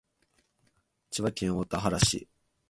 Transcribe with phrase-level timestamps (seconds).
[1.11, 2.27] 栃木県大田原市